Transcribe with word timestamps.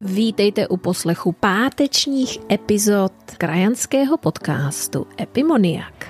Vítejte 0.00 0.68
u 0.68 0.76
poslechu 0.76 1.32
pátečních 1.32 2.38
epizod 2.52 3.12
krajanského 3.38 4.16
podcastu 4.16 5.06
Epimoniak. 5.20 6.08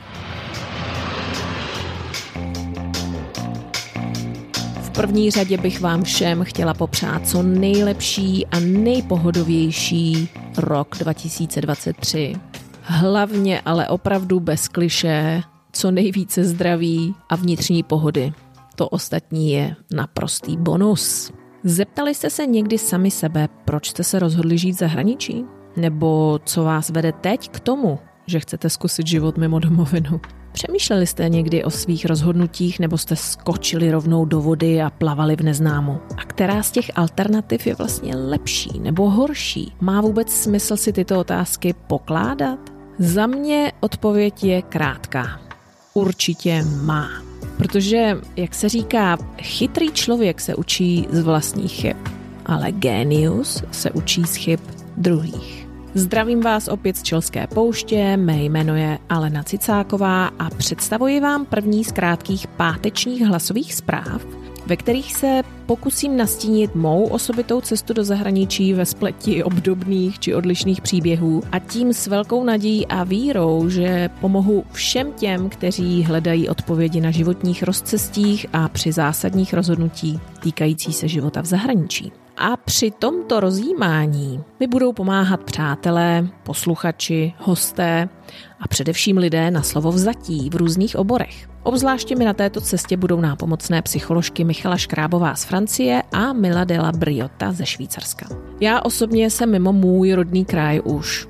V 4.81 4.91
první 4.91 5.31
řadě 5.31 5.59
bych 5.59 5.81
vám 5.81 6.05
všem 6.05 6.45
chtěla 6.45 6.75
popřát 6.75 7.29
co 7.29 7.43
nejlepší 7.43 8.47
a 8.47 8.61
nejpohodovější 8.61 10.29
rok 10.57 10.97
2023. 10.99 12.35
Hlavně 12.83 13.61
ale 13.61 13.89
opravdu 13.89 14.41
bez 14.41 14.69
kliše, 14.69 15.43
co 15.73 15.91
nejvíce 15.91 16.45
zdraví 16.45 17.15
a 17.29 17.37
vnitřní 17.37 17.83
pohody. 17.83 18.33
To 18.75 18.89
ostatní 18.89 19.53
je 19.53 19.77
naprostý 19.91 20.57
bonus. 20.57 21.33
Zeptali 21.69 22.15
jste 22.15 22.31
se 22.31 22.47
někdy 22.47 22.79
sami 22.79 23.11
sebe, 23.11 23.49
proč 23.65 23.91
jste 23.91 24.05
se 24.05 24.19
rozhodli 24.19 24.59
žít 24.59 24.73
v 24.73 24.79
zahraničí? 24.79 25.45
Nebo 25.77 26.39
co 26.45 26.65
vás 26.65 26.91
vede 26.91 27.13
teď 27.13 27.49
k 27.49 27.61
tomu, 27.61 27.99
že 28.27 28.41
chcete 28.41 28.71
zkusit 28.71 29.07
život 29.07 29.39
mimo 29.39 29.59
domovinu? 29.59 30.21
Přemýšleli 30.53 31.07
jste 31.07 31.29
někdy 31.29 31.65
o 31.65 31.71
svých 31.71 32.07
rozhodnutích 32.07 32.81
nebo 32.81 32.99
jste 32.99 33.17
skočili 33.17 33.91
rovnou 33.91 34.25
do 34.25 34.41
vody 34.41 34.83
a 34.83 34.91
plavali 34.91 35.37
v 35.37 35.41
neznámu? 35.41 35.99
A 36.17 36.25
která 36.25 36.63
z 36.63 36.71
těch 36.71 36.91
alternativ 36.95 37.67
je 37.67 37.75
vlastně 37.75 38.17
lepší 38.17 38.81
nebo 38.81 39.11
horší? 39.11 39.73
Má 39.81 40.01
vůbec 40.01 40.33
smysl 40.33 40.77
si 40.77 40.93
tyto 40.93 41.21
otázky 41.21 41.75
pokládat? 41.87 42.59
Za 42.99 43.27
mě 43.27 43.73
odpověď 43.81 44.45
je 44.45 44.63
krátká. 44.63 45.41
Určitě 45.95 46.63
má. 46.83 47.26
Protože, 47.59 48.19
jak 48.37 48.55
se 48.55 48.69
říká, 48.69 49.19
chytrý 49.43 49.93
člověk 49.93 50.41
se 50.41 50.55
učí 50.55 51.07
z 51.11 51.23
vlastních 51.23 51.73
chyb, 51.73 51.97
ale 52.47 52.73
genius 52.73 53.63
se 53.71 53.91
učí 53.91 54.25
z 54.25 54.37
chyb 54.37 54.61
druhých. 54.97 55.67
Zdravím 55.95 56.41
vás 56.41 56.69
opět 56.69 56.97
z 56.97 57.03
Čelské 57.03 57.47
pouště, 57.47 58.17
mé 58.17 58.45
jméno 58.45 58.77
je 58.77 58.99
Alena 59.09 59.43
Cicáková 59.43 60.27
a 60.27 60.51
představuji 60.51 61.21
vám 61.21 61.47
první 61.47 61.85
z 61.85 61.93
krátkých 61.93 62.47
pátečních 62.47 63.23
hlasových 63.23 63.75
zpráv, 63.75 64.27
ve 64.67 64.77
kterých 64.77 65.15
se 65.15 65.43
pokusím 65.67 66.17
nastínit 66.17 66.75
mou 66.75 67.07
osobitou 67.07 67.61
cestu 67.61 67.93
do 67.93 68.05
zahraničí 68.05 68.73
ve 68.73 68.87
spleti 68.87 69.45
obdobných 69.45 70.19
či 70.19 70.35
odlišných 70.35 70.81
příběhů 70.81 71.43
a 71.53 71.59
tím 71.59 71.93
s 71.93 72.07
velkou 72.07 72.45
nadějí 72.45 72.87
a 72.87 73.05
vírou, 73.05 73.69
že 73.69 74.11
pomohu 74.21 74.65
všem 74.73 75.13
těm, 75.13 75.49
kteří 75.49 76.03
hledají 76.03 76.49
odpovědi 76.49 77.01
na 77.01 77.11
životních 77.11 77.63
rozcestích 77.63 78.47
a 78.53 78.69
při 78.69 78.93
zásadních 78.93 79.55
rozhodnutí 79.55 80.21
týkající 80.43 80.93
se 80.93 81.09
života 81.09 81.43
v 81.43 81.47
zahraničí. 81.47 82.13
A 82.37 82.57
při 82.57 82.91
tomto 82.91 83.41
rozjímání 83.41 84.45
mi 84.61 84.67
budou 84.67 84.93
pomáhat 84.93 85.45
přátelé, 85.45 86.29
posluchači, 86.43 87.35
hosté 87.39 88.09
a 88.61 88.69
především 88.69 89.17
lidé 89.17 89.51
na 89.51 89.63
slovo 89.63 89.93
vzatí 89.93 90.51
v 90.51 90.57
různých 90.57 90.97
oborech. 90.97 91.49
Obzvláště 91.63 92.17
mi 92.17 92.25
na 92.25 92.33
této 92.33 92.61
cestě 92.61 92.97
budou 92.97 93.21
nápomocné 93.21 93.83
psycholožky 93.83 94.45
Michala 94.45 94.77
Škrábová 94.77 95.35
z 95.35 95.45
Francie 95.45 96.03
a 96.13 96.33
Mila 96.33 96.65
Della 96.65 96.93
Briota 96.93 97.53
ze 97.53 97.67
Švýcarska. 97.67 98.27
Já 98.61 98.81
osobně 98.81 99.31
jsem 99.31 99.51
mimo 99.51 99.73
můj 99.73 100.13
rodný 100.13 100.45
kraj 100.45 100.81
už 100.85 101.27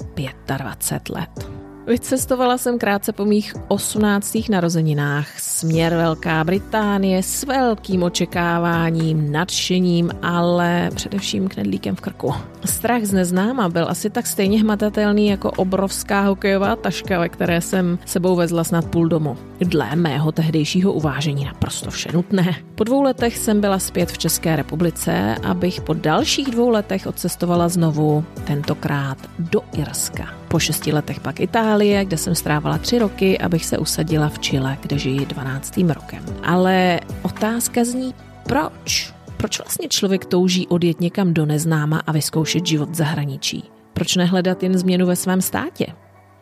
25 0.46 1.16
let. 1.16 1.55
Vycestovala 1.86 2.58
jsem 2.58 2.78
krátce 2.78 3.12
po 3.12 3.24
mých 3.24 3.54
18. 3.68 4.36
narozeninách 4.50 5.40
směr 5.40 5.94
Velká 5.94 6.44
Británie 6.44 7.22
s 7.22 7.44
velkým 7.44 8.02
očekáváním, 8.02 9.32
nadšením, 9.32 10.10
ale 10.22 10.90
především 10.94 11.48
knedlíkem 11.48 11.96
v 11.96 12.00
krku. 12.00 12.34
Strach 12.64 13.02
z 13.02 13.12
neznáma 13.12 13.68
byl 13.68 13.86
asi 13.88 14.10
tak 14.10 14.26
stejně 14.26 14.60
hmatatelný 14.60 15.28
jako 15.28 15.50
obrovská 15.50 16.20
hokejová 16.20 16.76
taška, 16.76 17.20
ve 17.20 17.28
které 17.28 17.60
jsem 17.60 17.98
sebou 18.04 18.36
vezla 18.36 18.64
snad 18.64 18.84
půl 18.84 19.08
domu. 19.08 19.36
Dle 19.60 19.96
mého 19.96 20.32
tehdejšího 20.32 20.92
uvážení 20.92 21.44
naprosto 21.44 21.90
vše 21.90 22.08
nutné. 22.12 22.54
Po 22.74 22.84
dvou 22.84 23.02
letech 23.02 23.38
jsem 23.38 23.60
byla 23.60 23.78
zpět 23.78 24.12
v 24.12 24.18
České 24.18 24.56
republice, 24.56 25.34
abych 25.42 25.80
po 25.80 25.94
dalších 25.94 26.50
dvou 26.50 26.68
letech 26.68 27.06
odcestovala 27.06 27.68
znovu, 27.68 28.24
tentokrát 28.44 29.18
do 29.38 29.60
Irska. 29.72 30.45
Po 30.56 30.60
šesti 30.60 30.92
letech 30.92 31.20
pak 31.20 31.40
Itálie, 31.40 32.04
kde 32.04 32.16
jsem 32.16 32.34
strávala 32.34 32.78
tři 32.78 32.98
roky, 32.98 33.38
abych 33.38 33.66
se 33.66 33.78
usadila 33.78 34.28
v 34.28 34.38
Chile, 34.38 34.78
kde 34.80 34.98
žiji 34.98 35.26
12. 35.26 35.76
rokem. 35.76 36.24
Ale 36.42 37.00
otázka 37.22 37.84
zní, 37.84 38.14
proč? 38.48 39.14
Proč 39.36 39.58
vlastně 39.58 39.88
člověk 39.88 40.24
touží 40.24 40.66
odjet 40.66 41.00
někam 41.00 41.34
do 41.34 41.46
neznáma 41.46 42.02
a 42.06 42.12
vyzkoušet 42.12 42.66
život 42.66 42.90
v 42.90 42.94
zahraničí? 42.94 43.64
Proč 43.92 44.16
nehledat 44.16 44.62
jen 44.62 44.78
změnu 44.78 45.06
ve 45.06 45.16
svém 45.16 45.40
státě? 45.40 45.86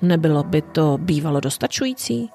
Nebylo 0.02 0.42
by 0.42 0.62
to 0.62 0.98
bývalo 1.00 1.40
dostačující? 1.40 2.30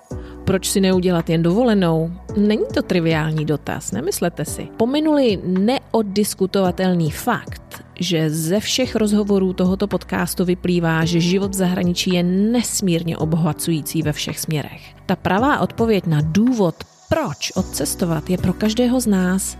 Proč 0.45 0.69
si 0.69 0.81
neudělat 0.81 1.29
jen 1.29 1.43
dovolenou? 1.43 2.11
Není 2.37 2.65
to 2.73 2.81
triviální 2.81 3.45
dotaz, 3.45 3.91
nemyslete 3.91 4.45
si. 4.45 4.67
Pominuli 4.77 5.39
neoddiskutovatelný 5.45 7.11
fakt, 7.11 7.68
že 7.99 8.29
ze 8.29 8.59
všech 8.59 8.95
rozhovorů 8.95 9.53
tohoto 9.53 9.87
podcastu 9.87 10.45
vyplývá, 10.45 11.05
že 11.05 11.19
život 11.19 11.51
v 11.51 11.57
zahraničí 11.57 12.13
je 12.13 12.23
nesmírně 12.23 13.17
obohacující 13.17 14.01
ve 14.01 14.13
všech 14.13 14.39
směrech. 14.39 14.81
Ta 15.05 15.15
pravá 15.15 15.59
odpověď 15.59 16.05
na 16.05 16.21
důvod, 16.21 16.75
proč 17.09 17.51
odcestovat, 17.55 18.29
je 18.29 18.37
pro 18.37 18.53
každého 18.53 19.01
z 19.01 19.07
nás 19.07 19.57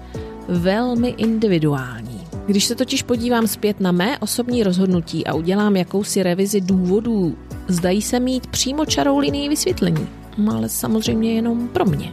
velmi 0.48 1.10
individuální. 1.10 2.20
Když 2.46 2.66
se 2.66 2.76
totiž 2.76 3.04
podívám 3.04 3.48
zpět 3.48 3.80
na 3.80 3.92
mé 3.92 4.20
osobní 4.20 4.64
rozhodnutí 4.64 5.28
a 5.28 5.34
udělám 5.34 5.76
jakousi 5.76 6.24
revizi 6.24 6.62
důvodů, 6.62 7.38
zdají 7.68 8.02
se 8.02 8.20
mít 8.20 8.48
přímo 8.48 8.86
čarou 8.86 9.18
linii 9.18 9.50
vysvětlení. 9.50 10.08
No, 10.38 10.56
ale 10.56 10.70
samozřejmě 10.70 11.34
jenom 11.34 11.68
pro 11.68 11.86
mě. 11.86 12.12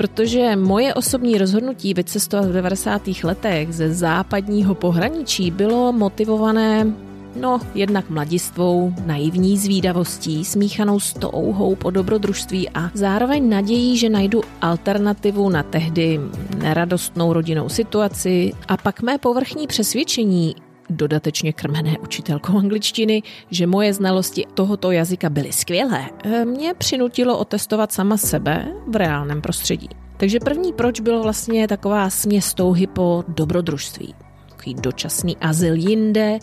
Protože 0.00 0.56
moje 0.56 0.94
osobní 0.94 1.38
rozhodnutí 1.38 1.94
vycestovat 1.94 2.46
v 2.46 2.52
90. 2.52 3.02
letech 3.24 3.72
ze 3.72 3.94
západního 3.94 4.74
pohraničí 4.74 5.50
bylo 5.50 5.92
motivované 5.92 6.92
No, 7.36 7.60
jednak 7.74 8.10
mladistvou, 8.10 8.94
naivní 9.06 9.58
zvídavostí, 9.58 10.44
smíchanou 10.44 11.00
s 11.00 11.12
touhou 11.12 11.74
po 11.74 11.90
dobrodružství 11.90 12.68
a 12.68 12.90
zároveň 12.94 13.48
nadějí, 13.48 13.96
že 13.96 14.08
najdu 14.08 14.42
alternativu 14.62 15.48
na 15.48 15.62
tehdy 15.62 16.20
neradostnou 16.58 17.32
rodinnou 17.32 17.68
situaci 17.68 18.52
a 18.68 18.76
pak 18.76 19.02
mé 19.02 19.18
povrchní 19.18 19.66
přesvědčení, 19.66 20.54
dodatečně 20.90 21.52
krmené 21.52 21.98
učitelkou 21.98 22.58
angličtiny, 22.58 23.22
že 23.50 23.66
moje 23.66 23.94
znalosti 23.94 24.46
tohoto 24.54 24.90
jazyka 24.90 25.30
byly 25.30 25.52
skvělé, 25.52 26.10
mě 26.44 26.74
přinutilo 26.74 27.38
otestovat 27.38 27.92
sama 27.92 28.16
sebe 28.16 28.72
v 28.86 28.96
reálném 28.96 29.40
prostředí. 29.40 29.88
Takže 30.16 30.40
první 30.40 30.72
proč 30.72 31.00
bylo 31.00 31.22
vlastně 31.22 31.68
taková 31.68 32.10
směs 32.10 32.54
touhy 32.54 32.86
po 32.86 33.24
dobrodružství. 33.28 34.14
Takový 34.48 34.74
dočasný 34.74 35.36
azyl 35.36 35.74
jinde 35.74 36.38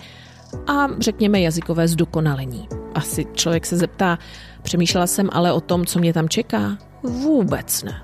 a 0.67 0.87
řekněme 0.99 1.41
jazykové 1.41 1.87
zdokonalení. 1.87 2.67
Asi 2.93 3.25
člověk 3.33 3.65
se 3.65 3.77
zeptá, 3.77 4.19
přemýšlela 4.61 5.07
jsem 5.07 5.29
ale 5.31 5.53
o 5.53 5.61
tom, 5.61 5.85
co 5.85 5.99
mě 5.99 6.13
tam 6.13 6.29
čeká? 6.29 6.77
Vůbec 7.03 7.83
ne. 7.83 8.01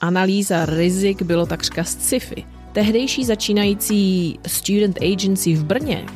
Analýza 0.00 0.66
rizik 0.66 1.22
bylo 1.22 1.46
takřka 1.46 1.84
sci-fi. 1.84 2.53
Tehdejší 2.74 3.24
začínající 3.24 4.38
Student 4.46 4.98
Agency 5.02 5.54
v 5.54 5.64
Brně, 5.64 6.06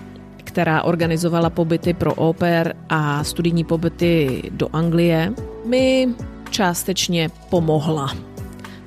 která 0.45 0.83
organizovala 0.83 1.51
pobyty 1.51 1.95
pro 1.95 2.15
oper 2.15 2.77
a 2.89 3.25
studijní 3.25 3.65
pobyty 3.65 4.43
do 4.51 4.69
Anglie, 4.73 5.33
mi 5.67 6.09
částečně 6.51 7.31
pomohla. 7.51 8.17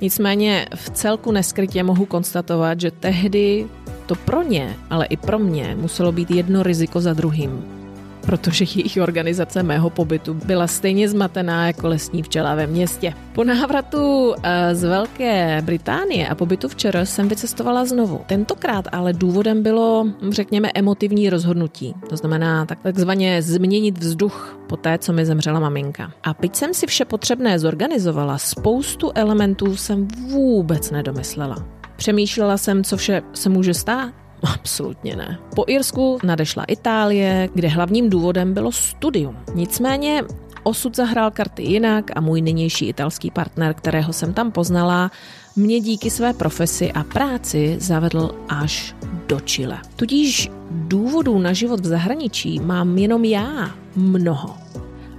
Nicméně 0.01 0.67
v 0.75 0.89
celku 0.89 1.31
neskrytě 1.31 1.83
mohu 1.83 2.05
konstatovat, 2.05 2.79
že 2.79 2.91
tehdy 2.91 3.67
to 4.05 4.15
pro 4.15 4.43
ně, 4.43 4.75
ale 4.89 5.05
i 5.05 5.17
pro 5.17 5.39
mě 5.39 5.77
muselo 5.79 6.11
být 6.11 6.31
jedno 6.31 6.63
riziko 6.63 7.01
za 7.01 7.13
druhým 7.13 7.80
protože 8.26 8.66
jejich 8.76 8.97
organizace 9.02 9.64
mého 9.64 9.90
pobytu 9.90 10.34
byla 10.34 10.68
stejně 10.68 11.09
zmatená 11.09 11.68
jako 11.68 11.88
lesní 11.88 12.23
včela 12.23 12.56
ve 12.56 12.68
městě. 12.68 13.14
Po 13.34 13.44
návratu 13.44 14.34
eh, 14.44 14.76
z 14.76 14.84
Velké 14.84 15.62
Británie 15.62 16.28
a 16.28 16.35
pobytu 16.35 16.68
včera 16.68 17.06
jsem 17.06 17.28
vycestovala 17.28 17.85
znovu. 17.85 18.22
Tentokrát 18.26 18.85
ale 18.91 19.14
důvodem 19.14 19.64
bylo, 19.64 20.08
řekněme, 20.29 20.72
emotivní 20.76 21.29
rozhodnutí. 21.29 21.96
To 22.09 22.18
znamená 22.18 22.66
tak, 22.66 22.79
takzvaně 22.79 23.41
změnit 23.41 23.97
vzduch 23.97 24.58
po 24.68 24.78
té, 24.78 24.97
co 24.97 25.14
mi 25.14 25.26
zemřela 25.26 25.59
maminka. 25.59 26.12
A 26.23 26.35
byť 26.40 26.56
jsem 26.56 26.73
si 26.73 26.88
vše 26.88 27.06
potřebné 27.06 27.59
zorganizovala, 27.59 28.38
spoustu 28.38 29.12
elementů 29.16 29.76
jsem 29.76 30.08
vůbec 30.08 30.91
nedomyslela. 30.91 31.66
Přemýšlela 31.96 32.58
jsem, 32.58 32.84
co 32.84 32.97
vše 32.97 33.22
se 33.34 33.50
může 33.50 33.73
stát, 33.73 34.14
Absolutně 34.43 35.16
ne. 35.16 35.40
Po 35.55 35.64
Irsku 35.67 36.17
nadešla 36.23 36.64
Itálie, 36.64 37.49
kde 37.53 37.67
hlavním 37.67 38.09
důvodem 38.09 38.53
bylo 38.53 38.72
studium. 38.72 39.38
Nicméně 39.53 40.23
osud 40.64 40.96
zahrál 40.96 41.32
karty 41.32 41.64
jinak 41.64 42.11
a 42.16 42.22
můj 42.22 42.41
nynější 42.41 42.88
italský 42.88 43.32
partner, 43.32 43.73
kterého 43.73 44.14
jsem 44.14 44.34
tam 44.34 44.52
poznala, 44.52 45.11
mě 45.55 45.79
díky 45.79 46.09
své 46.09 46.34
profesi 46.34 46.91
a 46.91 47.03
práci 47.03 47.76
zavedl 47.79 48.32
až 48.49 48.96
do 49.28 49.40
Chile. 49.40 49.79
Tudíž 49.96 50.49
důvodů 50.72 51.40
na 51.40 51.53
život 51.53 51.79
v 51.79 51.85
zahraničí 51.85 52.59
mám 52.59 52.97
jenom 52.97 53.26
já 53.26 53.72
mnoho. 53.96 54.58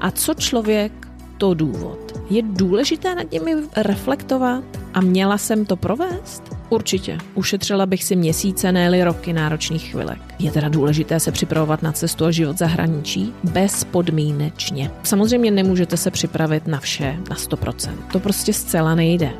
A 0.00 0.10
co 0.10 0.34
člověk, 0.34 0.92
to 1.38 1.54
důvod. 1.54 1.98
Je 2.30 2.42
důležité 2.42 3.14
nad 3.14 3.32
nimi 3.32 3.54
reflektovat 3.76 4.64
a 4.94 5.00
měla 5.00 5.38
jsem 5.38 5.64
to 5.64 5.76
provést? 5.76 6.61
Určitě. 6.72 7.18
Ušetřila 7.34 7.86
bych 7.86 8.04
si 8.04 8.16
měsíce, 8.16 8.72
ne 8.72 9.04
roky 9.04 9.32
náročných 9.32 9.90
chvilek. 9.90 10.18
Je 10.38 10.50
teda 10.50 10.68
důležité 10.68 11.20
se 11.20 11.32
připravovat 11.32 11.82
na 11.82 11.92
cestu 11.92 12.24
a 12.24 12.30
život 12.30 12.58
zahraničí 12.58 13.34
bezpodmínečně. 13.44 14.90
Samozřejmě 15.02 15.50
nemůžete 15.50 15.96
se 15.96 16.10
připravit 16.10 16.66
na 16.66 16.80
vše 16.80 17.16
na 17.30 17.36
100%. 17.36 17.96
To 18.12 18.20
prostě 18.20 18.52
zcela 18.52 18.94
nejde. 18.94 19.30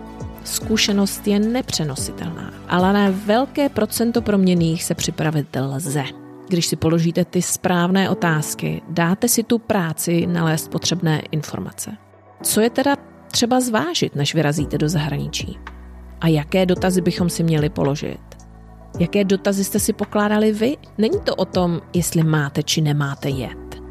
Zkušenost 0.45 1.27
je 1.29 1.39
nepřenositelná, 1.39 2.53
ale 2.69 2.93
na 2.93 3.15
velké 3.27 3.69
procento 3.69 4.23
proměných 4.23 4.85
se 4.85 4.95
připravit 4.95 5.57
lze. 5.61 6.05
Když 6.49 6.67
si 6.67 6.77
položíte 6.77 7.25
ty 7.25 7.43
správné 7.43 8.11
otázky, 8.11 8.83
dáte 8.89 9.29
si 9.29 9.43
tu 9.43 9.59
práci 9.59 10.27
nalézt 10.27 10.71
potřebné 10.71 11.23
informace. 11.31 11.91
Co 12.43 12.61
je 12.61 12.71
teda 12.71 12.97
třeba 13.31 13.61
zvážit, 13.61 14.17
než 14.17 14.35
vyrazíte 14.35 14.79
do 14.79 14.89
zahraničí? 14.89 15.59
A 16.23 16.29
jaké 16.29 16.67
dotazy 16.67 17.01
bychom 17.01 17.31
si 17.31 17.43
měli 17.43 17.69
položit? 17.69 18.21
Jaké 18.99 19.25
dotazy 19.25 19.65
jste 19.65 19.79
si 19.79 19.93
pokládali 19.93 20.53
vy? 20.53 20.77
Není 20.99 21.21
to 21.25 21.35
o 21.35 21.45
tom, 21.45 21.81
jestli 21.95 22.23
máte 22.23 22.63
či 22.63 22.81
nemáte 22.81 23.29
jet. 23.29 23.83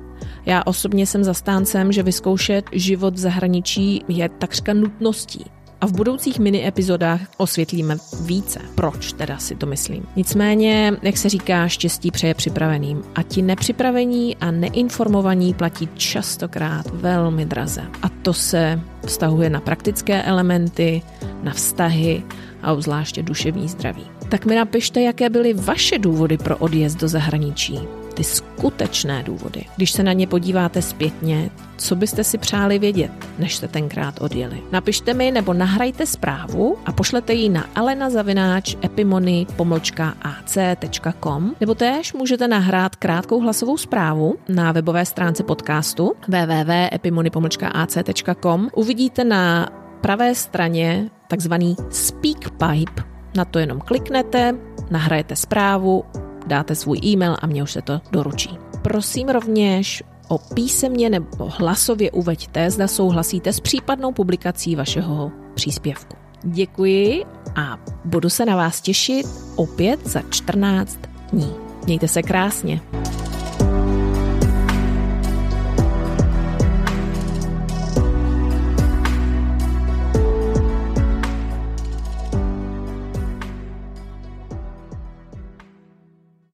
Já 0.45 0.63
osobně 0.65 1.05
jsem 1.05 1.23
zastáncem, 1.23 1.91
že 1.91 2.03
vyzkoušet 2.03 2.65
život 2.71 3.13
v 3.13 3.17
zahraničí 3.17 4.05
je 4.07 4.29
takřka 4.29 4.73
nutností. 4.73 5.45
A 5.81 5.87
v 5.87 5.91
budoucích 5.91 6.39
mini 6.39 6.67
epizodách 6.67 7.21
osvětlíme 7.37 7.97
více, 8.25 8.59
proč 8.75 9.13
teda 9.13 9.37
si 9.37 9.55
to 9.55 9.65
myslím. 9.65 10.05
Nicméně, 10.15 10.93
jak 11.01 11.17
se 11.17 11.29
říká, 11.29 11.67
štěstí 11.67 12.11
přeje 12.11 12.33
připraveným. 12.33 13.03
A 13.15 13.23
ti 13.23 13.41
nepřipravení 13.41 14.35
a 14.35 14.51
neinformovaní 14.51 15.53
platí 15.53 15.89
častokrát 15.95 16.89
velmi 16.93 17.45
draze. 17.45 17.81
A 18.01 18.09
to 18.09 18.33
se 18.33 18.81
vztahuje 19.05 19.49
na 19.49 19.59
praktické 19.59 20.23
elementy, 20.23 21.01
na 21.43 21.53
vztahy 21.53 22.23
a 22.63 22.73
obzvláště 22.73 23.23
duševní 23.23 23.67
zdraví. 23.67 24.03
Tak 24.29 24.45
mi 24.45 24.55
napište, 24.55 25.01
jaké 25.01 25.29
byly 25.29 25.53
vaše 25.53 25.99
důvody 25.99 26.37
pro 26.37 26.57
odjezd 26.57 26.99
do 26.99 27.07
zahraničí 27.07 27.79
ty 28.13 28.23
skutečné 28.23 29.23
důvody. 29.23 29.65
Když 29.75 29.91
se 29.91 30.03
na 30.03 30.13
ně 30.13 30.27
podíváte 30.27 30.81
zpětně, 30.81 31.49
co 31.77 31.95
byste 31.95 32.23
si 32.23 32.37
přáli 32.37 32.79
vědět, 32.79 33.11
než 33.39 33.55
jste 33.55 33.67
tenkrát 33.67 34.21
odjeli. 34.21 34.61
Napište 34.71 35.13
mi 35.13 35.31
nebo 35.31 35.53
nahrajte 35.53 36.05
zprávu 36.05 36.77
a 36.85 36.91
pošlete 36.91 37.33
ji 37.33 37.49
na 37.49 37.65
alenazavináč 37.75 38.75
epimony 38.83 39.47
ac.com 40.21 41.55
nebo 41.59 41.75
též 41.75 42.13
můžete 42.13 42.47
nahrát 42.47 42.95
krátkou 42.95 43.39
hlasovou 43.39 43.77
zprávu 43.77 44.35
na 44.49 44.71
webové 44.71 45.05
stránce 45.05 45.43
podcastu 45.43 46.13
www.epimony 46.27 47.29
ac.com. 47.73 48.69
Uvidíte 48.73 49.23
na 49.23 49.69
pravé 50.01 50.35
straně 50.35 51.09
takzvaný 51.27 51.75
SpeakPipe. 51.89 53.03
Na 53.35 53.45
to 53.45 53.59
jenom 53.59 53.79
kliknete, 53.79 54.55
nahrajete 54.91 55.35
zprávu 55.35 56.03
dáte 56.47 56.75
svůj 56.75 56.99
e-mail 57.03 57.37
a 57.41 57.47
mě 57.47 57.63
už 57.63 57.71
se 57.71 57.81
to 57.81 58.01
doručí. 58.11 58.57
Prosím 58.81 59.29
rovněž 59.29 60.03
o 60.27 60.37
písemně 60.37 61.09
nebo 61.09 61.51
hlasově 61.57 62.11
uveďte, 62.11 62.71
zda 62.71 62.87
souhlasíte 62.87 63.53
s 63.53 63.59
případnou 63.59 64.11
publikací 64.11 64.75
vašeho 64.75 65.31
příspěvku. 65.53 66.15
Děkuji 66.43 67.25
a 67.55 67.77
budu 68.05 68.29
se 68.29 68.45
na 68.45 68.55
vás 68.55 68.81
těšit 68.81 69.27
opět 69.55 70.07
za 70.07 70.21
14 70.29 70.99
dní. 71.31 71.53
Mějte 71.85 72.07
se 72.07 72.23
krásně. 72.23 72.81